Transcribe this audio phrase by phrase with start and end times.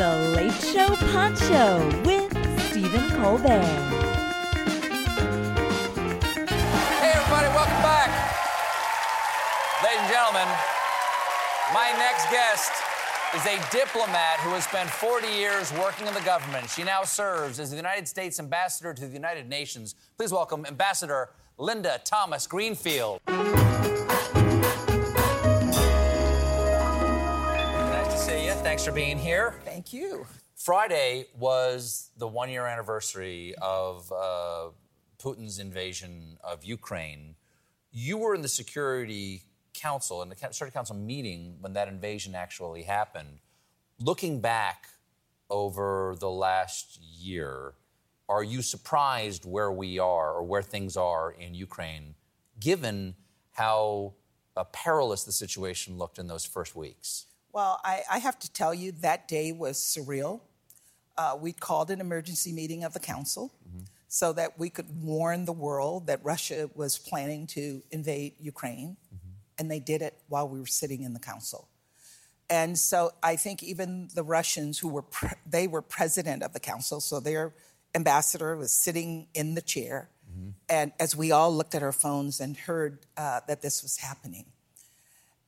[0.00, 2.32] The Late Show Pod Show with
[2.70, 3.60] Stephen Colbert.
[6.96, 8.08] Hey, everybody, welcome back.
[9.84, 10.48] Ladies and gentlemen,
[11.74, 12.72] my next guest
[13.34, 16.70] is a diplomat who has spent 40 years working in the government.
[16.70, 19.96] She now serves as the United States Ambassador to the United Nations.
[20.16, 23.20] Please welcome Ambassador Linda Thomas Greenfield.
[28.70, 29.56] Thanks for being here.
[29.64, 30.28] Thank you.
[30.54, 34.68] Friday was the one year anniversary of uh,
[35.20, 37.34] Putin's invasion of Ukraine.
[37.90, 39.42] You were in the Security
[39.74, 43.40] Council, in the Security Council meeting when that invasion actually happened.
[43.98, 44.86] Looking back
[45.50, 47.72] over the last year,
[48.28, 52.14] are you surprised where we are or where things are in Ukraine,
[52.60, 53.16] given
[53.50, 54.14] how
[54.56, 57.26] uh, perilous the situation looked in those first weeks?
[57.52, 60.40] Well, I, I have to tell you, that day was surreal.
[61.18, 63.52] Uh, we called an emergency meeting of the council
[64.08, 68.96] so that we could warn the world that Russia was planning to invade Ukraine,
[69.58, 71.68] and they did it while we were sitting in the council.
[72.48, 76.60] And so I think even the Russians, who were pre- they were president of the
[76.60, 77.52] council, so their
[77.94, 80.08] ambassador was sitting in the chair,
[80.68, 84.46] and as we all looked at our phones and heard uh, that this was happening.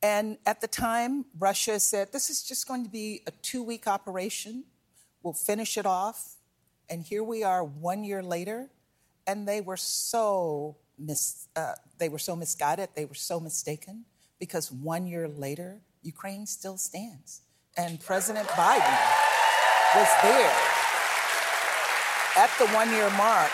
[0.03, 3.87] And at the time, Russia said, this is just going to be a two week
[3.87, 4.65] operation.
[5.23, 6.37] We'll finish it off.
[6.91, 8.69] And here we are one year later,
[9.27, 14.05] and they were so mis- uh, they were so misguided, they were so mistaken,
[14.39, 17.43] because one year later, Ukraine still stands.
[17.77, 18.99] And President Biden
[19.95, 20.53] was there
[22.37, 23.51] at the one year mark,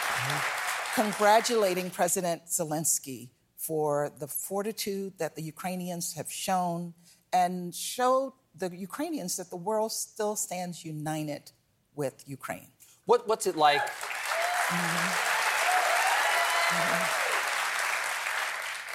[0.94, 3.28] congratulating President Zelensky
[3.68, 6.94] for the fortitude that the Ukrainians have shown
[7.34, 11.52] and showed the Ukrainians that the world still stands united
[11.94, 12.70] with Ukraine.
[13.04, 13.82] What, what's it like?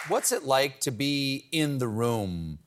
[0.07, 2.59] What's it like to be in the room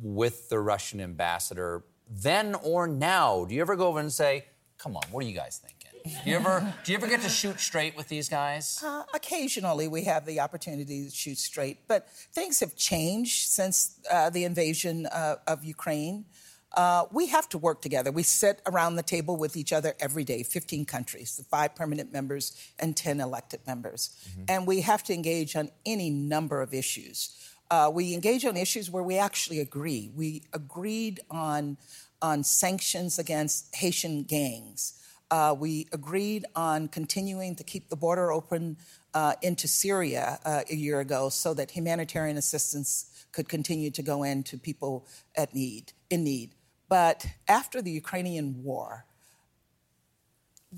[0.00, 3.44] with the Russian ambassador then or now?
[3.44, 4.44] Do you ever go over and say,
[4.78, 7.28] "Come on, what are you guys thinking?" Do you ever do you ever get to
[7.28, 8.82] shoot straight with these guys?
[8.84, 14.30] Uh, occasionally, we have the opportunity to shoot straight, but things have changed since uh,
[14.30, 16.24] the invasion uh, of Ukraine.
[16.72, 18.12] Uh, we have to work together.
[18.12, 22.12] We sit around the table with each other every day, 15 countries, the five permanent
[22.12, 24.10] members and 10 elected members.
[24.46, 27.34] And we have to engage on any number of issues.
[27.70, 30.10] Uh, we engage on issues where we actually agree.
[30.14, 31.78] We agreed on,
[32.20, 35.00] on sanctions against Haitian gangs.
[35.30, 38.76] Uh, we agreed on continuing to keep the border open
[39.12, 44.22] uh, into Syria uh, a year ago so that humanitarian assistance could continue to go
[44.22, 46.54] in to people at need, in need.
[46.88, 49.04] But after the Ukrainian war,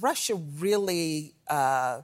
[0.00, 2.03] Russia really, uh,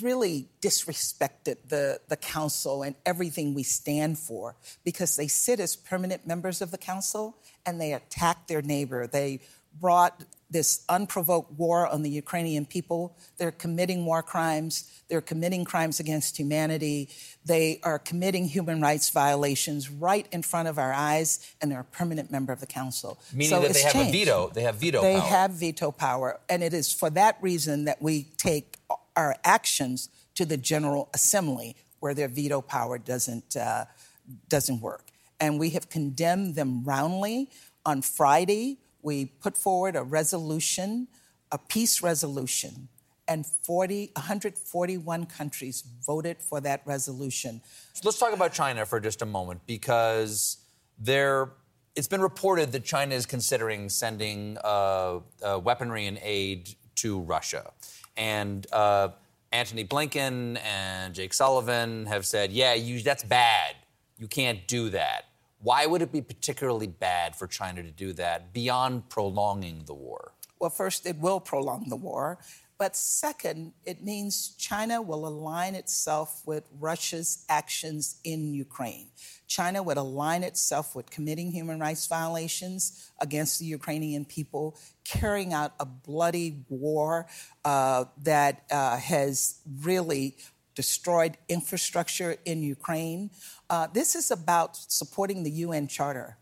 [0.00, 6.26] really disrespected the, the council and everything we stand for because they sit as permanent
[6.26, 9.06] members of the council and they attack their neighbor.
[9.06, 9.40] They
[9.78, 13.16] brought this unprovoked war on the Ukrainian people.
[13.36, 14.90] They're committing war crimes.
[15.08, 17.10] They're committing crimes against humanity.
[17.44, 21.84] They are committing human rights violations right in front of our eyes, and they're a
[21.84, 23.18] permanent member of the council.
[23.32, 24.50] Meaning So that they have a veto.
[24.54, 25.28] They have veto They power.
[25.28, 28.78] have veto power, and it is for that reason that we take
[29.16, 33.84] our actions to the General Assembly, where their veto power doesn't uh,
[34.48, 35.04] doesn't work.
[35.40, 37.50] And we have condemned them roundly.
[37.86, 41.08] On Friday, we put forward a resolution,
[41.52, 42.88] a peace resolution,
[43.28, 47.60] and 40, 141 countries voted for that resolution.
[47.92, 50.58] So let's talk about China for just a moment because
[50.98, 51.50] there,
[51.94, 57.70] it's been reported that China is considering sending uh, uh, weaponry and aid to Russia.
[58.16, 59.10] And uh,
[59.52, 63.76] Antony Blinken and Jake Sullivan have said, yeah, you, that's bad.
[64.18, 65.27] You can't do that.
[65.60, 70.32] Why would it be particularly bad for China to do that beyond prolonging the war?
[70.60, 72.38] Well, first, it will prolong the war.
[72.78, 79.08] But second, it means China will align itself with Russia's actions in Ukraine.
[79.48, 85.72] China would align itself with committing human rights violations against the Ukrainian people, carrying out
[85.80, 87.26] a bloody war
[87.64, 90.36] uh, that uh, has really
[90.78, 93.30] destroyed infrastructure in Ukraine.
[93.68, 96.36] Uh, this is about supporting the UN Charter.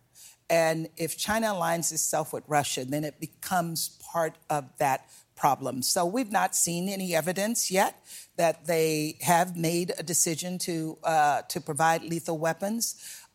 [0.51, 3.79] And if China aligns itself with Russia, then it becomes
[4.13, 5.81] part of that problem.
[5.81, 7.95] So we've not seen any evidence yet
[8.37, 12.83] that they have made a decision to uh, to provide lethal weapons,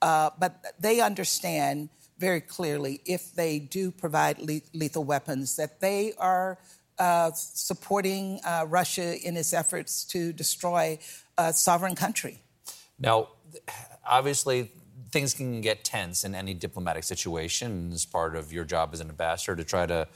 [0.03, 1.89] uh, but they understand
[2.19, 6.59] very clearly if they do provide le- lethal weapons that they are
[7.01, 11.00] uh, supporting uh, Russia in its efforts to destroy
[11.36, 12.38] a sovereign country.
[13.00, 13.30] Now,
[14.07, 14.71] obviously,
[15.12, 17.92] things can get tense in any diplomatic situation.
[17.92, 20.07] As part of your job as an ambassador to try to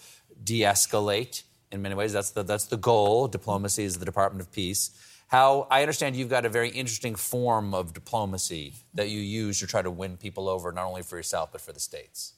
[0.43, 1.41] de-escalate
[1.71, 2.13] in many ways.
[2.13, 3.27] That's the, that's the goal.
[3.27, 4.91] Diplomacy is the Department of Peace.
[5.27, 9.67] How I understand you've got a very interesting form of diplomacy that you use to
[9.67, 12.33] try to win people over, not only for yourself, but for the states.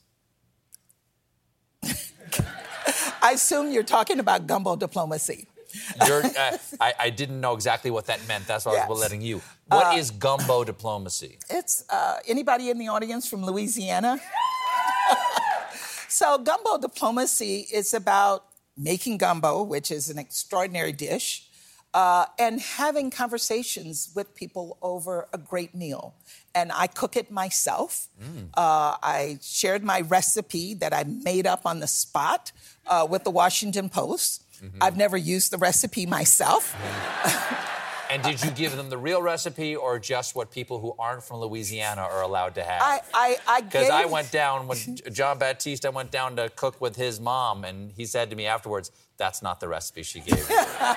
[3.22, 5.46] I assume you're talking about gumbo diplomacy.
[6.00, 8.46] uh, I, I, didn't know exactly what that meant.
[8.46, 8.86] That's why yes.
[8.86, 9.42] I was letting you.
[9.66, 11.38] What uh, is gumbo diplomacy?
[11.50, 14.18] It's uh, anybody in the audience from Louisiana?
[16.08, 18.46] so, gumbo diplomacy is about
[18.76, 21.47] making gumbo, which is an extraordinary dish,
[21.98, 26.14] uh, and having conversations with people over a great meal.
[26.54, 28.06] And I cook it myself.
[28.22, 28.50] Mm.
[28.54, 32.52] Uh, I shared my recipe that I made up on the spot
[32.86, 34.44] uh, with the Washington Post.
[34.62, 34.78] Mm-hmm.
[34.80, 36.76] I've never used the recipe myself.
[38.10, 41.40] And did you give them the real recipe or just what people who aren't from
[41.40, 42.80] Louisiana are allowed to have?
[42.80, 43.90] I, I, I Because gave...
[43.92, 44.78] I went down when
[45.12, 48.46] Jon Batiste, I went down to cook with his mom, and he said to me
[48.46, 50.56] afterwards, "That's not the recipe she gave me."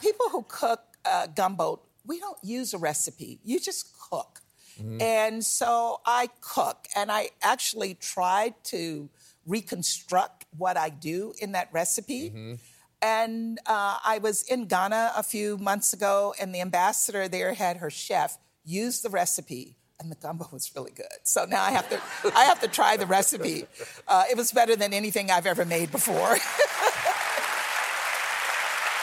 [0.00, 3.38] people who cook uh, gumbo, we don't use a recipe.
[3.44, 4.40] You just cook.
[4.80, 5.00] Mm-hmm.
[5.00, 9.08] And so I cook, and I actually tried to
[9.46, 12.30] reconstruct what I do in that recipe.
[12.30, 12.54] Mm-hmm.
[13.02, 17.78] And uh, I was in Ghana a few months ago, and the ambassador there had
[17.78, 21.06] her chef use the recipe, and the gumbo was really good.
[21.22, 22.00] So now I have to,
[22.36, 23.66] I have to try the recipe.
[24.08, 26.36] Uh, it was better than anything I've ever made before.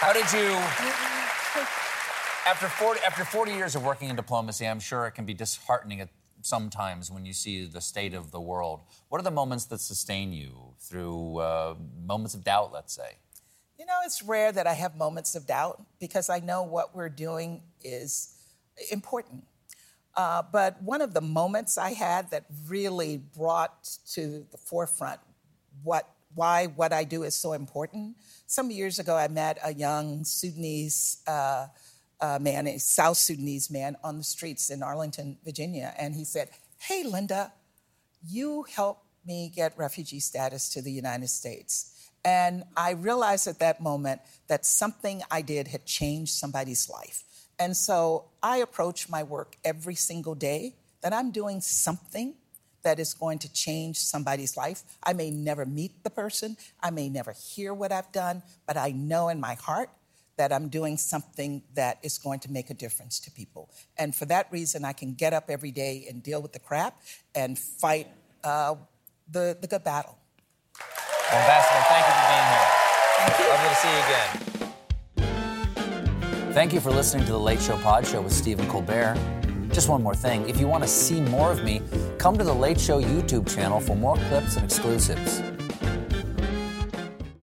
[0.03, 0.49] How did you?
[2.45, 6.01] After 40, after 40 years of working in diplomacy, I'm sure it can be disheartening
[6.01, 6.09] at
[6.41, 8.81] sometimes when you see the state of the world.
[9.07, 13.15] What are the moments that sustain you through uh, moments of doubt, let's say?
[13.79, 17.07] You know, it's rare that I have moments of doubt because I know what we're
[17.07, 18.35] doing is
[18.91, 19.45] important.
[20.17, 25.21] Uh, but one of the moments I had that really brought to the forefront
[25.81, 28.15] what why what I do is so important
[28.53, 31.65] some years ago, I met a young Sudanese uh,
[32.21, 36.49] uh, man, a South Sudanese man, on the streets in Arlington, Virginia, and he said,
[36.77, 37.51] Hey, Linda,
[38.23, 42.11] you helped me get refugee status to the United States.
[42.23, 47.23] And I realized at that moment that something I did had changed somebody's life.
[47.57, 52.35] And so I approach my work every single day that I'm doing something
[52.83, 54.83] that is going to change somebody's life.
[55.03, 58.91] I may never meet the person, I may never hear what I've done, but I
[58.91, 59.89] know in my heart
[60.37, 63.69] that I'm doing something that is going to make a difference to people.
[63.97, 66.99] And for that reason, I can get up every day and deal with the crap
[67.35, 68.07] and fight
[68.43, 68.75] uh,
[69.31, 70.17] the, the good battle.
[70.79, 72.69] Well, Ambassador, thank you for being here.
[73.17, 73.45] Thank you.
[73.49, 74.53] Lovely to see you again.
[76.53, 79.17] Thank you for listening to the Late Show Pod Show with Stephen Colbert.
[79.71, 81.81] Just one more thing if you want to see more of me,
[82.23, 85.52] come to the Late Show YouTube channel for more clips and exclusives.